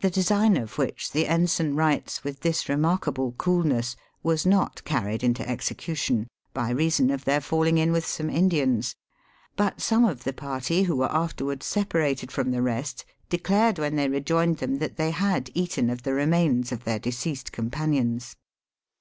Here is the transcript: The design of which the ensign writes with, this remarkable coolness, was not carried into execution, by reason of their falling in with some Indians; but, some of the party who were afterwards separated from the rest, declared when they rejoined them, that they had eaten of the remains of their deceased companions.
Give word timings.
The 0.00 0.10
design 0.10 0.56
of 0.56 0.76
which 0.76 1.12
the 1.12 1.28
ensign 1.28 1.76
writes 1.76 2.24
with, 2.24 2.40
this 2.40 2.68
remarkable 2.68 3.30
coolness, 3.38 3.94
was 4.24 4.44
not 4.44 4.82
carried 4.82 5.22
into 5.22 5.48
execution, 5.48 6.26
by 6.52 6.70
reason 6.70 7.10
of 7.10 7.24
their 7.24 7.40
falling 7.40 7.78
in 7.78 7.92
with 7.92 8.04
some 8.04 8.28
Indians; 8.28 8.96
but, 9.54 9.80
some 9.80 10.04
of 10.04 10.24
the 10.24 10.32
party 10.32 10.82
who 10.82 10.96
were 10.96 11.12
afterwards 11.14 11.64
separated 11.64 12.32
from 12.32 12.50
the 12.50 12.60
rest, 12.60 13.04
declared 13.28 13.78
when 13.78 13.94
they 13.94 14.08
rejoined 14.08 14.56
them, 14.56 14.78
that 14.78 14.96
they 14.96 15.12
had 15.12 15.52
eaten 15.54 15.90
of 15.90 16.02
the 16.02 16.12
remains 16.12 16.72
of 16.72 16.82
their 16.82 16.98
deceased 16.98 17.52
companions. 17.52 18.34